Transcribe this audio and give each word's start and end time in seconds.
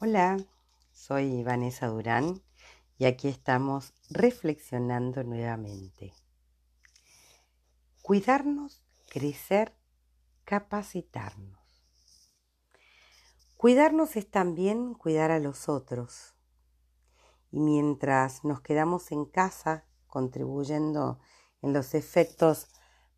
Hola, 0.00 0.36
soy 0.92 1.42
Vanessa 1.42 1.88
Durán 1.88 2.40
y 2.98 3.06
aquí 3.06 3.26
estamos 3.26 3.94
reflexionando 4.08 5.24
nuevamente. 5.24 6.14
Cuidarnos, 8.00 8.84
crecer, 9.08 9.74
capacitarnos. 10.44 11.58
Cuidarnos 13.56 14.14
es 14.14 14.30
también 14.30 14.94
cuidar 14.94 15.32
a 15.32 15.40
los 15.40 15.68
otros. 15.68 16.36
Y 17.50 17.58
mientras 17.58 18.44
nos 18.44 18.60
quedamos 18.60 19.10
en 19.10 19.24
casa 19.24 19.84
contribuyendo 20.06 21.18
en 21.60 21.72
los 21.72 21.94
efectos 21.94 22.68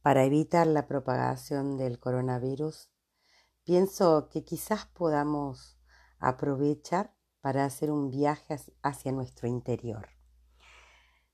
para 0.00 0.22
evitar 0.22 0.68
la 0.68 0.86
propagación 0.86 1.76
del 1.76 1.98
coronavirus, 1.98 2.88
pienso 3.64 4.28
que 4.28 4.44
quizás 4.44 4.86
podamos 4.86 5.77
aprovechar 6.18 7.14
para 7.40 7.64
hacer 7.64 7.90
un 7.90 8.10
viaje 8.10 8.56
hacia 8.82 9.12
nuestro 9.12 9.48
interior, 9.48 10.08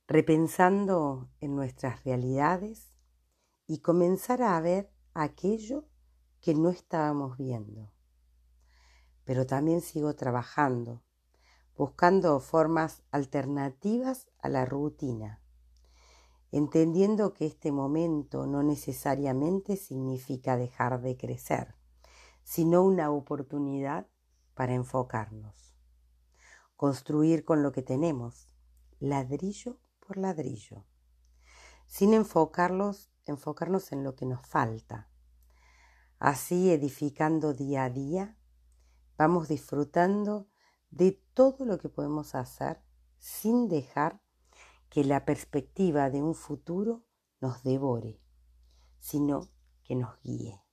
repensando 0.06 1.30
en 1.40 1.56
nuestras 1.56 2.04
realidades 2.04 2.94
y 3.66 3.78
comenzar 3.78 4.42
a 4.42 4.60
ver 4.60 4.92
aquello 5.14 5.86
que 6.40 6.54
no 6.54 6.68
estábamos 6.68 7.38
viendo. 7.38 7.90
Pero 9.24 9.46
también 9.46 9.80
sigo 9.80 10.14
trabajando, 10.14 11.02
buscando 11.76 12.38
formas 12.40 13.02
alternativas 13.10 14.28
a 14.38 14.48
la 14.50 14.66
rutina, 14.66 15.40
entendiendo 16.52 17.32
que 17.32 17.46
este 17.46 17.72
momento 17.72 18.46
no 18.46 18.62
necesariamente 18.62 19.76
significa 19.76 20.56
dejar 20.56 21.00
de 21.00 21.16
crecer, 21.16 21.74
sino 22.42 22.84
una 22.84 23.10
oportunidad 23.10 24.06
para 24.54 24.74
enfocarnos. 24.74 25.74
Construir 26.76 27.44
con 27.44 27.62
lo 27.62 27.72
que 27.72 27.82
tenemos, 27.82 28.48
ladrillo 29.00 29.78
por 30.00 30.16
ladrillo, 30.16 30.84
sin 31.86 32.14
enfocarlos, 32.14 33.10
enfocarnos 33.26 33.92
en 33.92 34.04
lo 34.04 34.14
que 34.14 34.26
nos 34.26 34.46
falta. 34.46 35.08
Así, 36.18 36.70
edificando 36.70 37.52
día 37.52 37.84
a 37.84 37.90
día, 37.90 38.36
vamos 39.16 39.48
disfrutando 39.48 40.48
de 40.90 41.12
todo 41.34 41.64
lo 41.64 41.78
que 41.78 41.88
podemos 41.88 42.34
hacer 42.34 42.80
sin 43.18 43.68
dejar 43.68 44.20
que 44.88 45.04
la 45.04 45.24
perspectiva 45.24 46.08
de 46.10 46.22
un 46.22 46.34
futuro 46.34 47.04
nos 47.40 47.62
devore, 47.62 48.20
sino 49.00 49.50
que 49.82 49.96
nos 49.96 50.20
guíe. 50.22 50.63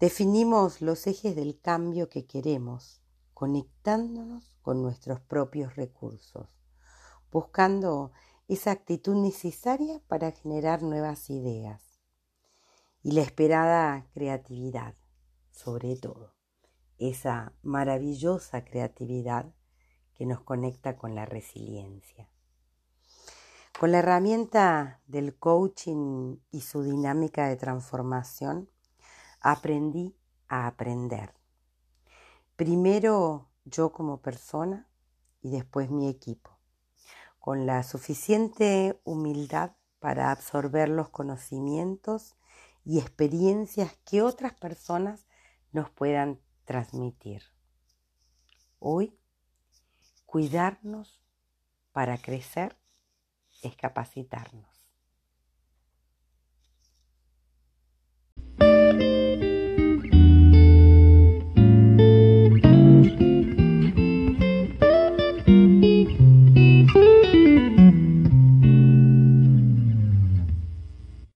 Definimos 0.00 0.80
los 0.80 1.06
ejes 1.06 1.36
del 1.36 1.60
cambio 1.60 2.08
que 2.08 2.24
queremos, 2.24 3.02
conectándonos 3.34 4.56
con 4.62 4.80
nuestros 4.80 5.20
propios 5.20 5.76
recursos, 5.76 6.48
buscando 7.30 8.10
esa 8.48 8.70
actitud 8.70 9.14
necesaria 9.14 10.00
para 10.08 10.30
generar 10.30 10.82
nuevas 10.82 11.28
ideas 11.28 12.00
y 13.02 13.12
la 13.12 13.20
esperada 13.20 14.06
creatividad, 14.14 14.94
sobre 15.50 15.96
todo, 15.96 16.34
esa 16.96 17.52
maravillosa 17.60 18.64
creatividad 18.64 19.52
que 20.14 20.24
nos 20.24 20.40
conecta 20.40 20.96
con 20.96 21.14
la 21.14 21.26
resiliencia. 21.26 22.30
Con 23.78 23.92
la 23.92 23.98
herramienta 23.98 25.02
del 25.06 25.36
coaching 25.36 26.38
y 26.50 26.62
su 26.62 26.84
dinámica 26.84 27.48
de 27.48 27.56
transformación, 27.56 28.70
aprendí 29.40 30.16
a 30.48 30.66
aprender. 30.66 31.34
Primero 32.56 33.48
yo 33.64 33.92
como 33.92 34.20
persona 34.20 34.88
y 35.40 35.50
después 35.50 35.90
mi 35.90 36.08
equipo, 36.08 36.58
con 37.38 37.66
la 37.66 37.82
suficiente 37.82 39.00
humildad 39.04 39.72
para 39.98 40.30
absorber 40.30 40.88
los 40.88 41.08
conocimientos 41.08 42.36
y 42.84 42.98
experiencias 42.98 43.96
que 44.04 44.22
otras 44.22 44.54
personas 44.54 45.26
nos 45.72 45.90
puedan 45.90 46.40
transmitir. 46.64 47.42
Hoy, 48.78 49.18
cuidarnos 50.26 51.22
para 51.92 52.18
crecer 52.18 52.76
es 53.62 53.76
capacitarnos. 53.76 54.79